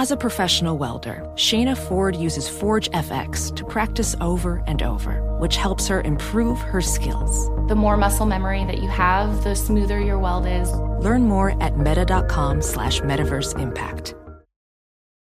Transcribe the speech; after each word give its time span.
As 0.00 0.10
a 0.10 0.16
professional 0.16 0.78
welder, 0.78 1.30
Shayna 1.34 1.76
Ford 1.76 2.16
uses 2.16 2.48
Forge 2.48 2.88
FX 2.92 3.54
to 3.54 3.66
practice 3.66 4.16
over 4.22 4.62
and 4.66 4.82
over, 4.82 5.20
which 5.38 5.56
helps 5.56 5.88
her 5.88 6.00
improve 6.00 6.58
her 6.58 6.80
skills. 6.80 7.50
The 7.68 7.74
more 7.74 7.98
muscle 7.98 8.24
memory 8.24 8.64
that 8.64 8.78
you 8.78 8.88
have, 8.88 9.44
the 9.44 9.54
smoother 9.54 10.00
your 10.00 10.18
weld 10.18 10.46
is. 10.46 10.72
Learn 11.04 11.24
more 11.24 11.62
at 11.62 11.76
meta.com 11.76 12.62
slash 12.62 13.02
metaverse 13.02 13.58
impact. 13.60 14.14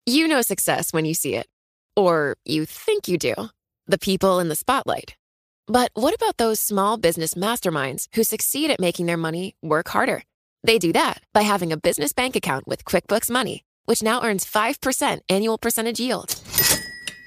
You 0.06 0.28
know 0.28 0.42
success 0.42 0.92
when 0.92 1.06
you 1.06 1.14
see 1.14 1.36
it. 1.36 1.48
Or 1.96 2.36
you 2.44 2.66
think 2.66 3.08
you 3.08 3.18
do. 3.18 3.36
The 3.86 3.98
people 3.98 4.42
in 4.42 4.50
the 4.50 4.56
spotlight. 4.58 5.16
But 5.68 5.92
what 5.94 6.14
about 6.14 6.36
those 6.36 6.60
small 6.60 6.98
business 6.98 7.36
masterminds 7.36 8.08
who 8.16 8.26
succeed 8.26 8.70
at 8.72 8.82
making 8.82 9.06
their 9.06 9.16
money 9.16 9.56
work 9.62 9.88
harder? 9.88 10.24
They 10.66 10.78
do 10.78 10.92
that 10.92 11.22
by 11.34 11.44
having 11.44 11.72
a 11.72 11.78
business 11.78 12.12
bank 12.12 12.36
account 12.36 12.68
with 12.68 12.84
QuickBooks 12.84 13.32
Money 13.32 13.64
which 13.88 14.04
now 14.04 14.24
earns 14.24 14.46
5% 14.46 15.20
annual 15.28 15.58
percentage 15.58 16.00
yield. 16.00 16.36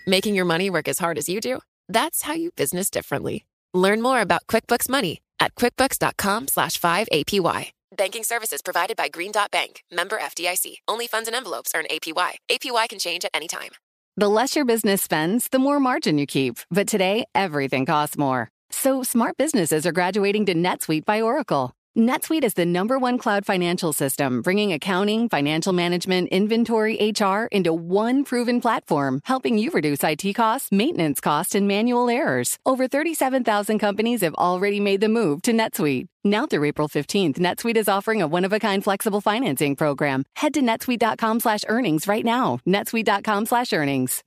Making 0.07 0.35
your 0.37 0.45
money 0.45 0.71
work 0.71 0.89
as 0.89 0.99
hard 0.99 1.19
as 1.19 1.29
you 1.29 1.41
do? 1.41 1.59
That's 1.89 2.23
how 2.23 2.35
you 2.35 2.53
business 2.53 2.89
differently. 2.91 3.45
Learn 3.75 4.01
more 4.01 4.21
about 4.21 4.47
QuickBooks 4.47 4.89
Money 4.89 5.21
at 5.41 5.55
quickbooks.com 5.57 6.49
slash 6.49 6.81
5APY. 6.81 7.73
Banking 7.97 8.23
services 8.23 8.63
provided 8.63 8.97
by 8.97 9.09
Green 9.09 9.33
Dot 9.33 9.51
Bank, 9.51 9.83
member 9.91 10.19
FDIC. 10.19 10.77
Only 10.87 11.07
funds 11.09 11.29
and 11.29 11.35
envelopes 11.35 11.73
earn 11.75 11.87
APY. 11.91 12.33
APY 12.51 12.89
can 12.89 12.99
change 12.99 13.25
at 13.25 13.33
any 13.35 13.49
time. 13.49 13.71
The 14.17 14.29
less 14.29 14.55
your 14.55 14.65
business 14.65 15.03
spends, 15.03 15.49
the 15.49 15.59
more 15.59 15.81
margin 15.81 16.19
you 16.19 16.27
keep. 16.27 16.59
But 16.71 16.87
today, 16.87 17.25
everything 17.35 17.87
costs 17.87 18.19
more. 18.19 18.49
So 18.71 19.03
smart 19.03 19.37
businesses 19.37 19.87
are 19.87 19.93
graduating 19.93 20.47
to 20.47 20.55
NetSuite 20.55 21.05
by 21.05 21.21
Oracle. 21.21 21.73
NetSuite 21.99 22.45
is 22.45 22.55
the 22.55 22.65
number 22.65 23.01
one 23.01 23.19
cloud 23.19 23.45
financial 23.45 23.93
system, 23.93 24.43
bringing 24.43 24.73
accounting, 24.73 25.29
financial 25.29 25.73
management, 25.73 26.29
inventory, 26.29 26.95
HR 27.19 27.47
into 27.51 27.73
one 27.73 28.23
proven 28.23 28.61
platform, 28.61 29.21
helping 29.25 29.59
you 29.59 29.73
reduce 29.73 30.05
IT 30.05 30.35
costs, 30.35 30.71
maintenance 30.71 31.21
costs, 31.21 31.57
and 31.57 31.67
manual 31.67 32.09
errors. 32.09 32.59
Over 32.65 32.87
37,000 32.87 33.81
companies 33.81 34.21
have 34.21 34.35
already 34.35 34.79
made 34.79 35.01
the 35.01 35.09
move 35.09 35.43
to 35.43 35.53
NetSuite. 35.53 36.07
Now 36.23 36.47
through 36.47 36.65
April 36.65 36.89
15th, 36.89 37.39
NetSuite 37.39 37.77
is 37.77 37.89
offering 37.89 38.23
a 38.23 38.29
one-of-a-kind 38.29 38.85
flexible 38.85 39.21
financing 39.21 39.75
program. 39.75 40.25
Head 40.37 40.55
to 40.55 40.61
netsuite.com 40.61 41.41
slash 41.41 41.65
earnings 41.67 42.07
right 42.07 42.25
now. 42.25 42.61
netsuite.com 42.69 43.47
slash 43.47 43.73
earnings. 43.73 44.23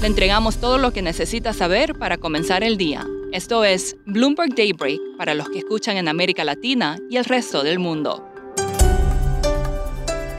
Le 0.00 0.06
entregamos 0.06 0.58
todo 0.58 0.78
lo 0.78 0.92
que 0.92 1.02
necesita 1.02 1.52
saber 1.52 1.98
para 1.98 2.18
comenzar 2.18 2.62
el 2.62 2.76
día. 2.76 3.04
Esto 3.30 3.62
es 3.62 3.94
Bloomberg 4.06 4.54
Daybreak 4.54 4.98
para 5.18 5.34
los 5.34 5.50
que 5.50 5.58
escuchan 5.58 5.98
en 5.98 6.08
América 6.08 6.44
Latina 6.44 6.98
y 7.10 7.18
el 7.18 7.26
resto 7.26 7.62
del 7.62 7.78
mundo. 7.78 8.26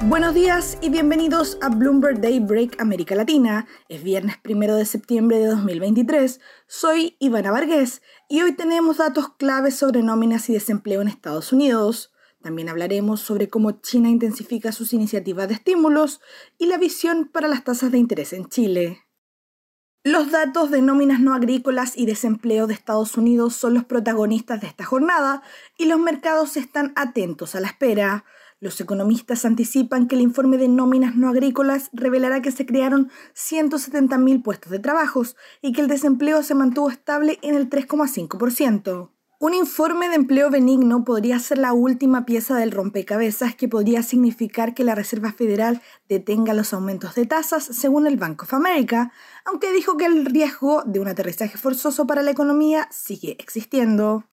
Buenos 0.07 0.33
días 0.33 0.75
y 0.81 0.89
bienvenidos 0.89 1.59
a 1.61 1.69
Bloomberg 1.69 2.19
Daybreak 2.19 2.81
América 2.81 3.13
Latina. 3.13 3.67
Es 3.89 4.01
viernes 4.01 4.37
primero 4.39 4.75
de 4.75 4.85
septiembre 4.85 5.37
de 5.37 5.45
2023. 5.45 6.39
Soy 6.65 7.15
Ivana 7.19 7.51
Vargas 7.51 8.01
y 8.27 8.41
hoy 8.41 8.53
tenemos 8.53 8.97
datos 8.97 9.35
claves 9.37 9.75
sobre 9.75 10.01
nóminas 10.01 10.49
y 10.49 10.53
desempleo 10.53 11.03
en 11.03 11.09
Estados 11.09 11.53
Unidos. 11.53 12.11
También 12.41 12.69
hablaremos 12.69 13.21
sobre 13.21 13.49
cómo 13.49 13.69
China 13.81 14.09
intensifica 14.09 14.71
sus 14.71 14.93
iniciativas 14.93 15.47
de 15.47 15.53
estímulos 15.53 16.21
y 16.57 16.65
la 16.65 16.79
visión 16.79 17.29
para 17.31 17.47
las 17.47 17.63
tasas 17.63 17.91
de 17.91 17.99
interés 17.99 18.33
en 18.33 18.49
Chile. 18.49 19.03
Los 20.05 20.31
datos 20.31 20.71
de 20.71 20.81
nóminas 20.81 21.19
no 21.19 21.33
agrícolas 21.33 21.97
y 21.97 22.05
desempleo 22.05 22.67
de 22.67 22.73
Estados 22.73 23.17
Unidos 23.17 23.53
son 23.57 23.73
los 23.73 23.83
protagonistas 23.83 24.61
de 24.61 24.67
esta 24.67 24.85
jornada 24.85 25.43
y 25.77 25.87
los 25.87 25.99
mercados 25.99 26.55
están 26.55 26.93
atentos 26.95 27.53
a 27.53 27.59
la 27.59 27.67
espera. 27.67 28.23
Los 28.61 28.79
economistas 28.79 29.43
anticipan 29.43 30.07
que 30.07 30.15
el 30.15 30.21
informe 30.21 30.57
de 30.57 30.69
nóminas 30.69 31.17
no 31.17 31.27
agrícolas 31.27 31.89
revelará 31.91 32.41
que 32.41 32.53
se 32.53 32.65
crearon 32.65 33.11
170.000 33.35 34.41
puestos 34.41 34.71
de 34.71 34.79
trabajo 34.79 35.23
y 35.61 35.73
que 35.73 35.81
el 35.81 35.89
desempleo 35.89 36.43
se 36.43 36.55
mantuvo 36.55 36.89
estable 36.89 37.37
en 37.41 37.55
el 37.55 37.69
3,5%. 37.69 39.09
Un 39.41 39.53
informe 39.53 40.09
de 40.09 40.15
empleo 40.15 40.49
benigno 40.49 41.05
podría 41.05 41.39
ser 41.39 41.59
la 41.59 41.71
última 41.71 42.25
pieza 42.25 42.57
del 42.57 42.71
rompecabezas 42.71 43.55
que 43.55 43.69
podría 43.69 44.03
significar 44.03 44.73
que 44.73 44.83
la 44.83 44.95
Reserva 44.95 45.31
Federal 45.31 45.81
detenga 46.09 46.53
los 46.53 46.73
aumentos 46.73 47.15
de 47.15 47.25
tasas, 47.25 47.63
según 47.63 48.05
el 48.05 48.17
Bank 48.17 48.43
of 48.43 48.53
America, 48.53 49.13
aunque 49.45 49.71
dijo 49.71 49.95
que 49.95 50.07
el 50.07 50.25
riesgo 50.25 50.83
de 50.85 50.99
un 50.99 51.07
aterrizaje 51.07 51.57
forzoso 51.57 52.05
para 52.05 52.21
la 52.21 52.31
economía 52.31 52.89
sigue 52.91 53.37
existiendo. 53.39 54.25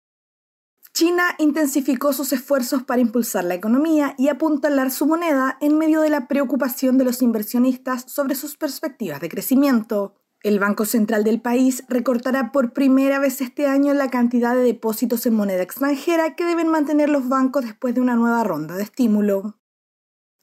China 0.93 1.37
intensificó 1.39 2.13
sus 2.13 2.33
esfuerzos 2.33 2.83
para 2.83 3.01
impulsar 3.01 3.45
la 3.45 3.55
economía 3.55 4.17
y 4.19 4.27
apuntalar 4.27 4.91
su 4.91 5.07
moneda 5.07 5.57
en 5.61 5.79
medio 5.79 6.01
de 6.01 6.11
la 6.11 6.27
preocupación 6.27 6.99
de 6.99 7.05
los 7.05 7.23
inversionistas 7.23 8.07
sobre 8.09 8.35
sus 8.35 8.57
perspectivas 8.57 9.21
de 9.21 9.29
crecimiento. 9.29 10.17
El 10.47 10.61
Banco 10.61 10.85
Central 10.85 11.25
del 11.25 11.41
país 11.41 11.83
recortará 11.89 12.53
por 12.53 12.73
primera 12.73 13.19
vez 13.19 13.41
este 13.41 13.67
año 13.67 13.95
la 13.95 14.11
cantidad 14.11 14.55
de 14.55 14.63
depósitos 14.63 15.27
en 15.27 15.35
moneda 15.35 15.61
extranjera 15.61 16.37
que 16.37 16.45
deben 16.45 16.69
mantener 16.69 17.09
los 17.09 17.29
bancos 17.29 17.65
después 17.65 17.97
de 17.97 18.01
una 18.01 18.15
nueva 18.15 18.45
ronda 18.45 18.77
de 18.77 18.85
estímulo. 18.85 19.59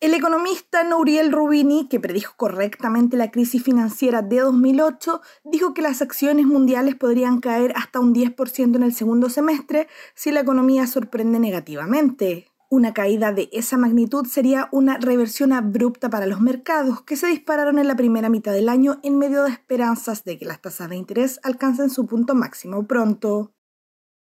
El 0.01 0.13
economista 0.13 0.83
Nouriel 0.83 1.31
Rubini, 1.31 1.87
que 1.87 2.01
predijo 2.01 2.33
correctamente 2.35 3.15
la 3.15 3.31
crisis 3.31 3.63
financiera 3.63 4.21
de 4.21 4.41
2008, 4.41 5.21
dijo 5.45 5.73
que 5.73 5.81
las 5.81 6.01
acciones 6.01 6.47
mundiales 6.47 6.95
podrían 6.95 7.39
caer 7.39 7.71
hasta 7.77 8.01
un 8.01 8.13
10% 8.13 8.75
en 8.75 8.83
el 8.83 8.93
segundo 8.93 9.29
semestre 9.29 9.87
si 10.15 10.31
la 10.31 10.41
economía 10.41 10.85
sorprende 10.85 11.39
negativamente. 11.39 12.52
Una 12.73 12.91
caída 12.91 13.31
de 13.31 13.49
esa 13.51 13.77
magnitud 13.77 14.25
sería 14.25 14.67
una 14.71 14.97
reversión 14.97 15.53
abrupta 15.53 16.09
para 16.09 16.25
los 16.25 16.41
mercados 16.41 17.03
que 17.03 17.15
se 17.15 17.27
dispararon 17.27 17.77
en 17.77 17.87
la 17.87 17.95
primera 17.95 18.29
mitad 18.29 18.51
del 18.51 18.67
año 18.67 18.99
en 19.03 19.19
medio 19.19 19.43
de 19.43 19.51
esperanzas 19.51 20.23
de 20.23 20.39
que 20.39 20.45
las 20.45 20.59
tasas 20.59 20.89
de 20.89 20.95
interés 20.95 21.39
alcancen 21.43 21.91
su 21.91 22.07
punto 22.07 22.33
máximo 22.33 22.87
pronto. 22.87 23.53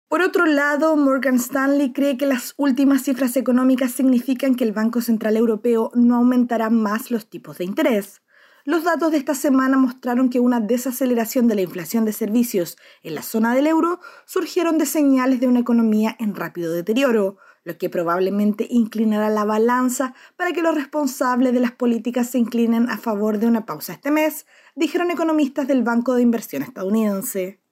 Por 0.08 0.22
otro 0.22 0.46
lado, 0.46 0.96
Morgan 0.96 1.36
Stanley 1.36 1.92
cree 1.92 2.16
que 2.16 2.26
las 2.26 2.54
últimas 2.56 3.04
cifras 3.04 3.36
económicas 3.36 3.92
significan 3.92 4.56
que 4.56 4.64
el 4.64 4.72
Banco 4.72 5.02
Central 5.02 5.36
Europeo 5.36 5.92
no 5.94 6.16
aumentará 6.16 6.68
más 6.68 7.12
los 7.12 7.30
tipos 7.30 7.58
de 7.58 7.64
interés. 7.66 8.22
Los 8.64 8.82
datos 8.82 9.12
de 9.12 9.18
esta 9.18 9.36
semana 9.36 9.76
mostraron 9.76 10.30
que 10.30 10.40
una 10.40 10.58
desaceleración 10.58 11.46
de 11.46 11.54
la 11.54 11.62
inflación 11.62 12.04
de 12.04 12.12
servicios 12.12 12.76
en 13.04 13.14
la 13.14 13.22
zona 13.22 13.54
del 13.54 13.68
euro 13.68 14.00
surgieron 14.24 14.78
de 14.78 14.86
señales 14.86 15.38
de 15.38 15.46
una 15.46 15.60
economía 15.60 16.16
en 16.18 16.34
rápido 16.34 16.72
deterioro, 16.72 17.38
lo 17.64 17.78
que 17.78 17.90
probablemente 17.90 18.66
inclinará 18.70 19.30
la 19.30 19.44
balanza 19.44 20.14
para 20.36 20.52
que 20.52 20.62
los 20.62 20.74
responsables 20.74 21.52
de 21.52 21.60
las 21.60 21.72
políticas 21.72 22.30
se 22.30 22.38
inclinen 22.38 22.88
a 22.90 22.98
favor 22.98 23.38
de 23.38 23.46
una 23.46 23.66
pausa 23.66 23.92
este 23.92 24.10
mes, 24.10 24.46
dijeron 24.74 25.10
economistas 25.10 25.68
del 25.68 25.82
Banco 25.82 26.14
de 26.14 26.22
Inversión 26.22 26.62
estadounidense. 26.62 27.62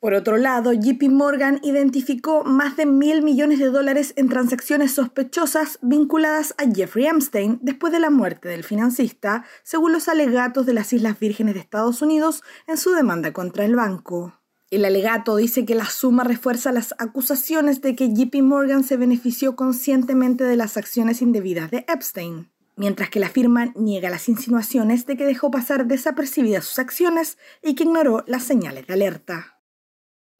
Por 0.00 0.14
otro 0.14 0.38
lado, 0.38 0.72
JP 0.72 1.10
Morgan 1.10 1.60
identificó 1.62 2.42
más 2.42 2.74
de 2.78 2.86
mil 2.86 3.20
millones 3.22 3.58
de 3.58 3.66
dólares 3.66 4.14
en 4.16 4.30
transacciones 4.30 4.92
sospechosas 4.92 5.78
vinculadas 5.82 6.54
a 6.56 6.64
Jeffrey 6.74 7.06
Epstein 7.06 7.58
después 7.60 7.92
de 7.92 8.00
la 8.00 8.08
muerte 8.08 8.48
del 8.48 8.64
financista, 8.64 9.44
según 9.62 9.92
los 9.92 10.08
alegatos 10.08 10.64
de 10.64 10.72
las 10.72 10.94
Islas 10.94 11.20
Vírgenes 11.20 11.52
de 11.52 11.60
Estados 11.60 12.00
Unidos 12.00 12.42
en 12.66 12.78
su 12.78 12.92
demanda 12.92 13.34
contra 13.34 13.66
el 13.66 13.76
banco. 13.76 14.39
El 14.70 14.84
alegato 14.84 15.34
dice 15.34 15.64
que 15.64 15.74
la 15.74 15.86
suma 15.86 16.22
refuerza 16.22 16.70
las 16.70 16.94
acusaciones 16.98 17.80
de 17.80 17.96
que 17.96 18.14
JP 18.14 18.36
Morgan 18.42 18.84
se 18.84 18.96
benefició 18.96 19.56
conscientemente 19.56 20.44
de 20.44 20.54
las 20.54 20.76
acciones 20.76 21.22
indebidas 21.22 21.72
de 21.72 21.84
Epstein, 21.88 22.52
mientras 22.76 23.10
que 23.10 23.18
la 23.18 23.28
firma 23.28 23.72
niega 23.74 24.10
las 24.10 24.28
insinuaciones 24.28 25.06
de 25.06 25.16
que 25.16 25.26
dejó 25.26 25.50
pasar 25.50 25.86
desapercibidas 25.86 26.66
sus 26.66 26.78
acciones 26.78 27.36
y 27.64 27.74
que 27.74 27.82
ignoró 27.82 28.22
las 28.28 28.44
señales 28.44 28.86
de 28.86 28.94
alerta. 28.94 29.58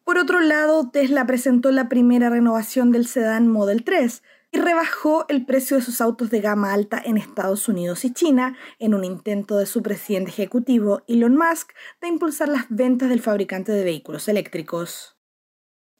Por 0.04 0.16
otro 0.16 0.38
lado, 0.38 0.90
Tesla 0.90 1.26
presentó 1.26 1.72
la 1.72 1.88
primera 1.88 2.30
renovación 2.30 2.92
del 2.92 3.08
sedán 3.08 3.48
Model 3.48 3.82
3, 3.82 4.22
y 4.52 4.58
rebajó 4.58 5.26
el 5.28 5.44
precio 5.46 5.76
de 5.76 5.82
sus 5.82 6.00
autos 6.00 6.30
de 6.30 6.40
gama 6.40 6.72
alta 6.72 7.00
en 7.04 7.16
Estados 7.16 7.68
Unidos 7.68 8.04
y 8.04 8.12
China 8.12 8.56
en 8.78 8.94
un 8.94 9.04
intento 9.04 9.58
de 9.58 9.66
su 9.66 9.82
presidente 9.82 10.30
ejecutivo 10.30 11.02
Elon 11.06 11.36
Musk 11.36 11.72
de 12.00 12.08
impulsar 12.08 12.48
las 12.48 12.66
ventas 12.68 13.08
del 13.08 13.20
fabricante 13.20 13.72
de 13.72 13.84
vehículos 13.84 14.28
eléctricos. 14.28 15.16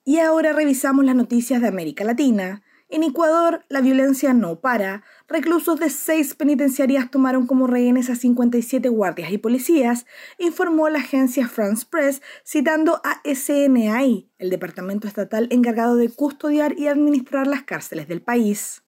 Y 0.04 0.18
ahora 0.18 0.52
revisamos 0.52 1.04
las 1.04 1.14
noticias 1.14 1.60
de 1.60 1.68
América 1.68 2.04
Latina. 2.04 2.62
En 2.92 3.04
Ecuador, 3.04 3.64
la 3.68 3.80
violencia 3.80 4.34
no 4.34 4.58
para. 4.60 5.04
Reclusos 5.28 5.78
de 5.78 5.90
seis 5.90 6.34
penitenciarias 6.34 7.08
tomaron 7.08 7.46
como 7.46 7.68
rehenes 7.68 8.10
a 8.10 8.16
57 8.16 8.88
guardias 8.88 9.30
y 9.30 9.38
policías, 9.38 10.06
informó 10.38 10.88
la 10.88 10.98
agencia 10.98 11.46
France 11.46 11.86
Press, 11.88 12.20
citando 12.44 13.00
a 13.04 13.20
SNAI, 13.24 14.28
el 14.38 14.50
departamento 14.50 15.06
estatal 15.06 15.46
encargado 15.52 15.94
de 15.94 16.10
custodiar 16.10 16.76
y 16.76 16.88
administrar 16.88 17.46
las 17.46 17.62
cárceles 17.62 18.08
del 18.08 18.22
país. 18.22 18.82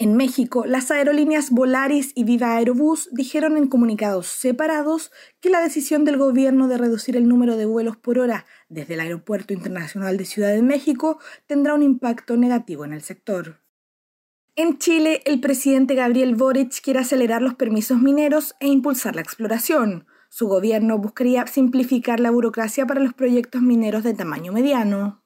En 0.00 0.16
México, 0.16 0.64
las 0.64 0.92
aerolíneas 0.92 1.50
Volaris 1.50 2.12
y 2.14 2.22
Viva 2.22 2.54
Aerobús 2.54 3.08
dijeron 3.10 3.56
en 3.56 3.66
comunicados 3.66 4.28
separados 4.28 5.10
que 5.40 5.50
la 5.50 5.60
decisión 5.60 6.04
del 6.04 6.16
gobierno 6.16 6.68
de 6.68 6.78
reducir 6.78 7.16
el 7.16 7.26
número 7.26 7.56
de 7.56 7.66
vuelos 7.66 7.96
por 7.96 8.20
hora 8.20 8.46
desde 8.68 8.94
el 8.94 9.00
Aeropuerto 9.00 9.54
Internacional 9.54 10.16
de 10.16 10.24
Ciudad 10.24 10.52
de 10.52 10.62
México 10.62 11.18
tendrá 11.48 11.74
un 11.74 11.82
impacto 11.82 12.36
negativo 12.36 12.84
en 12.84 12.92
el 12.92 13.02
sector. 13.02 13.60
En 14.54 14.78
Chile, 14.78 15.20
el 15.24 15.40
presidente 15.40 15.96
Gabriel 15.96 16.36
Boric 16.36 16.80
quiere 16.80 17.00
acelerar 17.00 17.42
los 17.42 17.56
permisos 17.56 18.00
mineros 18.00 18.54
e 18.60 18.68
impulsar 18.68 19.16
la 19.16 19.22
exploración. 19.22 20.06
Su 20.28 20.46
gobierno 20.46 20.98
buscaría 20.98 21.44
simplificar 21.48 22.20
la 22.20 22.30
burocracia 22.30 22.86
para 22.86 23.00
los 23.00 23.14
proyectos 23.14 23.62
mineros 23.62 24.04
de 24.04 24.14
tamaño 24.14 24.52
mediano. 24.52 25.24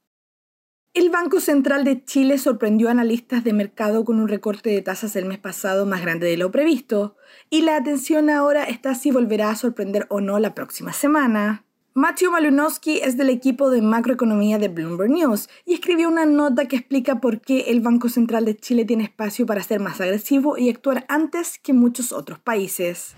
El 0.95 1.09
Banco 1.09 1.41
Central 1.41 1.85
de 1.85 2.05
Chile 2.05 2.37
sorprendió 2.37 2.89
a 2.89 2.91
analistas 2.91 3.45
de 3.45 3.55
mercado 3.55 4.05
con 4.05 4.21
un 4.21 4.29
recorte 4.29 4.69
de 4.69 4.83
tasas 4.83 5.17
el 5.17 5.25
mes 5.25 5.39
pasado 5.39 5.87
más 5.87 6.03
grande 6.03 6.27
de 6.27 6.37
lo 6.37 6.51
previsto, 6.51 7.17
y 7.49 7.63
la 7.63 7.77
atención 7.77 8.29
ahora 8.29 8.65
está 8.65 8.95
si 8.95 9.11
volverá 9.11 9.49
a 9.49 9.57
sorprender 9.57 10.05
o 10.11 10.21
no 10.21 10.39
la 10.39 10.55
próxima 10.55 10.93
semana. 10.93 11.65
Matthew 11.95 12.33
Malunowski 12.33 12.99
es 12.99 13.17
del 13.17 13.31
equipo 13.31 13.71
de 13.71 13.81
macroeconomía 13.81 14.59
de 14.59 14.69
Bloomberg 14.69 15.11
News 15.11 15.49
y 15.65 15.73
escribió 15.73 16.11
una 16.11 16.27
nota 16.27 16.67
que 16.69 16.77
explica 16.77 17.23
por 17.23 17.41
qué 17.41 17.71
el 17.71 17.81
Banco 17.81 18.11
Central 18.11 18.45
de 18.45 18.59
Chile 18.59 18.85
tiene 18.85 19.05
espacio 19.05 19.47
para 19.47 19.63
ser 19.63 19.81
más 19.81 19.99
agresivo 19.99 20.59
y 20.59 20.69
actuar 20.69 21.07
antes 21.09 21.59
que 21.59 21.73
muchos 21.73 22.13
otros 22.13 22.39
países. 22.39 23.15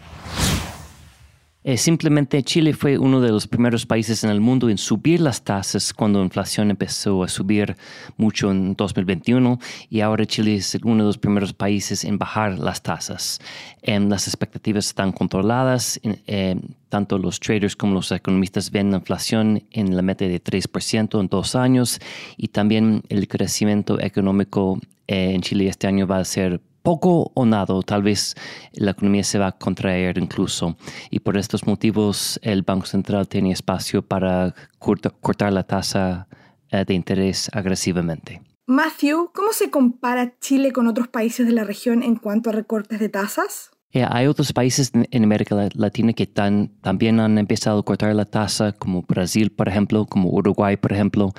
Eh, 1.67 1.79
simplemente 1.79 2.43
Chile 2.43 2.75
fue 2.75 2.99
uno 2.99 3.23
de 3.23 3.31
los 3.31 3.49
primeros 3.49 3.87
países 3.87 4.23
en 4.23 4.29
el 4.29 4.39
mundo 4.39 4.69
en 4.69 4.77
subir 4.77 5.19
las 5.23 5.43
tasas 5.43 5.95
cuando 5.95 6.19
la 6.19 6.27
inflación 6.27 6.71
empezó 6.71 7.25
a 7.25 7.29
subir 7.29 7.75
mucho 8.19 8.51
en 8.51 8.75
2021 8.75 9.59
y 9.89 10.01
ahora 10.01 10.27
Chile 10.27 10.57
es 10.57 10.75
uno 10.85 11.05
de 11.05 11.07
los 11.07 11.17
primeros 11.17 11.55
países 11.55 12.05
en 12.05 12.19
bajar 12.19 12.59
las 12.59 12.83
tasas. 12.83 13.41
Em, 13.81 14.11
las 14.11 14.29
expectativas 14.29 14.89
están 14.89 15.11
controladas, 15.11 15.99
em, 16.03 16.61
tanto 16.91 17.17
los 17.17 17.41
traders 17.41 17.75
como 17.75 17.95
los 17.95 18.13
economistas 18.13 18.71
ven 18.71 18.91
la 18.91 18.99
inflación 18.99 19.63
en 19.71 19.97
la 19.97 20.03
meta 20.03 20.27
de 20.27 20.41
3% 20.41 21.19
en 21.19 21.29
dos 21.29 21.55
años 21.55 21.99
y 22.37 22.49
también 22.49 23.03
el 23.09 23.27
crecimiento 23.27 23.99
económico 24.01 24.79
eh, 25.07 25.33
en 25.35 25.41
Chile 25.41 25.67
este 25.69 25.87
año 25.87 26.07
va 26.07 26.19
a 26.19 26.25
ser 26.27 26.61
poco 26.85 27.33
o 27.35 27.47
nada, 27.47 27.75
tal 27.85 28.03
vez 28.03 28.37
la 28.75 28.93
economía 28.93 29.25
se 29.25 29.39
va 29.39 29.49
a 29.49 29.59
contraer 29.59 30.19
incluso. 30.19 30.77
Y 31.11 31.21
por 31.21 31.37
estos 31.37 31.67
motivos 31.67 32.39
el 32.43 32.63
Banco 32.63 32.87
Central 32.87 33.27
tiene 33.27 33.51
espacio 33.51 34.03
para 34.03 34.55
cortar 34.79 35.53
la 35.53 35.65
tasa 35.65 36.29
eh, 36.71 36.85
de 36.87 36.95
interés 36.95 37.51
agresivamente. 37.53 38.43
Matthew, 38.67 39.31
¿cómo 39.35 39.53
se 39.53 39.71
compara 39.71 40.39
Chile 40.39 40.73
con 40.73 40.87
otros 40.87 41.09
países 41.09 41.47
de 41.47 41.53
la 41.53 41.65
región 41.65 42.03
en 42.03 42.17
cuanto 42.17 42.51
a 42.51 42.53
recortes 42.53 43.01
de 43.01 43.09
tasas? 43.09 43.71
Eh, 43.95 44.05
hay 44.11 44.27
otros 44.27 44.53
países 44.53 44.91
en 44.93 45.23
América 45.23 45.69
Latina 45.75 46.13
que 46.13 46.27
también 46.27 47.21
han 47.21 47.39
empezado 47.39 47.79
a 47.79 47.85
cortar 47.85 48.13
la 48.13 48.25
tasa, 48.25 48.73
como 48.73 49.03
Brasil, 49.03 49.53
por 49.53 49.69
ejemplo, 49.69 50.05
como 50.05 50.31
Uruguay, 50.31 50.77
por 50.77 50.93
ejemplo. 50.93 51.33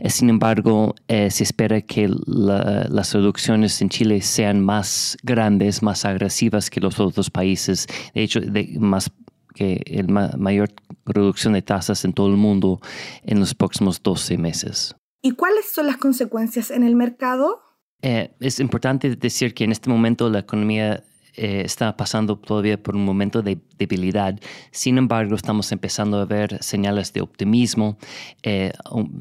Eh, 0.00 0.10
sin 0.10 0.28
embargo, 0.28 0.96
eh, 1.06 1.30
se 1.30 1.44
espera 1.44 1.80
que 1.80 2.10
las 2.26 3.14
reducciones 3.14 3.80
en 3.80 3.90
Chile 3.90 4.20
sean 4.22 4.60
más 4.60 5.16
grandes, 5.22 5.84
más 5.84 6.04
agresivas 6.04 6.68
que 6.68 6.80
los 6.80 6.98
otros 6.98 7.30
países. 7.30 7.86
De 8.12 8.24
hecho, 8.24 8.40
más 8.80 9.12
que 9.54 10.04
la 10.08 10.32
mayor 10.36 10.70
reducción 11.06 11.52
de 11.52 11.62
tasas 11.62 12.04
en 12.04 12.12
todo 12.12 12.26
el 12.26 12.36
mundo 12.36 12.80
en 13.22 13.38
los 13.38 13.54
próximos 13.54 14.02
12 14.02 14.36
meses. 14.36 14.96
¿Y 15.22 15.32
cuáles 15.32 15.70
son 15.70 15.86
las 15.86 15.98
consecuencias 15.98 16.72
en 16.72 16.82
el 16.82 16.96
mercado? 16.96 17.62
es 18.02 18.60
importante 18.60 19.14
decir 19.14 19.52
que 19.52 19.64
en 19.64 19.72
este 19.72 19.90
momento 19.90 20.30
la 20.30 20.38
economía 20.38 21.04
eh, 21.36 21.62
está 21.64 21.96
pasando 21.96 22.36
todavía 22.36 22.82
por 22.82 22.96
un 22.96 23.04
momento 23.04 23.42
de 23.42 23.58
debilidad. 23.78 24.38
Sin 24.70 24.98
embargo, 24.98 25.34
estamos 25.34 25.72
empezando 25.72 26.18
a 26.18 26.24
ver 26.24 26.62
señales 26.62 27.12
de 27.12 27.20
optimismo. 27.20 27.96
Eh, 28.42 28.72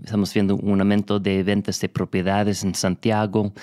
estamos 0.04 0.34
viendo 0.34 0.56
un 0.56 0.80
aumento 0.82 1.20
de 1.20 1.44
ventas 1.44 1.80
de 1.80 1.90
propiedades 1.90 2.64
en 2.64 2.76
Santiago. 2.76 3.54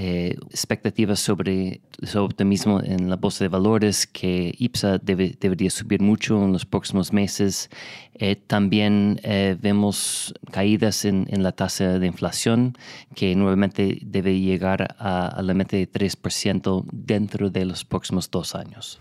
Eh, 0.00 0.36
expectativas 0.50 1.18
sobre 1.18 1.80
su 2.04 2.22
optimismo 2.22 2.80
en 2.80 3.10
la 3.10 3.16
bolsa 3.16 3.42
de 3.42 3.48
valores 3.48 4.06
que 4.06 4.54
IPSA 4.56 4.98
debería 4.98 5.70
subir 5.70 6.00
mucho 6.00 6.40
en 6.44 6.52
los 6.52 6.64
próximos 6.64 7.12
meses. 7.12 7.68
Eh, 8.14 8.36
también 8.36 9.18
eh, 9.24 9.56
vemos 9.60 10.32
caídas 10.52 11.04
en, 11.04 11.26
la 11.42 11.50
tasa 11.50 11.98
de 11.98 12.06
inflación 12.06 12.78
que 13.16 13.34
nuevamente 13.34 13.98
debe 14.02 14.38
llegar 14.38 14.94
a, 15.00 15.26
a 15.26 15.42
la 15.42 15.52
meta 15.52 15.76
de 15.76 15.90
3% 15.90 16.84
dentro 16.92 17.50
de 17.50 17.64
los 17.64 17.84
próximos 17.84 18.30
dos 18.30 18.54
años. 18.54 19.00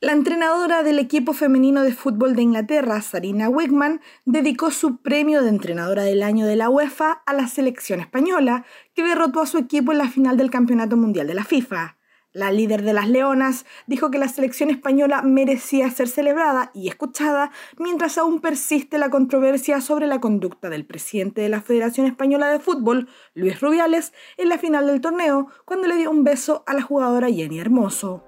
La 0.00 0.12
entrenadora 0.12 0.84
del 0.84 1.00
equipo 1.00 1.32
femenino 1.32 1.82
de 1.82 1.92
fútbol 1.92 2.36
de 2.36 2.42
Inglaterra, 2.42 3.02
Sarina 3.02 3.48
Wigman, 3.48 4.00
dedicó 4.24 4.70
su 4.70 4.98
premio 4.98 5.42
de 5.42 5.48
entrenadora 5.48 6.04
del 6.04 6.22
año 6.22 6.46
de 6.46 6.54
la 6.54 6.70
UEFA 6.70 7.24
a 7.26 7.32
la 7.32 7.48
selección 7.48 7.98
española, 7.98 8.64
que 8.94 9.02
derrotó 9.02 9.40
a 9.40 9.46
su 9.46 9.58
equipo 9.58 9.90
en 9.90 9.98
la 9.98 10.08
final 10.08 10.36
del 10.36 10.52
Campeonato 10.52 10.96
Mundial 10.96 11.26
de 11.26 11.34
la 11.34 11.42
FIFA. 11.42 11.96
La 12.32 12.52
líder 12.52 12.82
de 12.82 12.92
las 12.92 13.08
Leonas 13.08 13.66
dijo 13.88 14.12
que 14.12 14.18
la 14.18 14.28
selección 14.28 14.70
española 14.70 15.22
merecía 15.22 15.90
ser 15.90 16.06
celebrada 16.06 16.70
y 16.74 16.86
escuchada 16.86 17.50
mientras 17.76 18.18
aún 18.18 18.40
persiste 18.40 18.98
la 18.98 19.10
controversia 19.10 19.80
sobre 19.80 20.06
la 20.06 20.20
conducta 20.20 20.70
del 20.70 20.86
presidente 20.86 21.40
de 21.40 21.48
la 21.48 21.60
Federación 21.60 22.06
Española 22.06 22.46
de 22.52 22.60
Fútbol, 22.60 23.08
Luis 23.34 23.60
Rubiales, 23.60 24.12
en 24.36 24.48
la 24.48 24.58
final 24.58 24.86
del 24.86 25.00
torneo 25.00 25.48
cuando 25.64 25.88
le 25.88 25.96
dio 25.96 26.12
un 26.12 26.22
beso 26.22 26.62
a 26.68 26.74
la 26.74 26.82
jugadora 26.82 27.28
Jenny 27.28 27.58
Hermoso. 27.58 28.27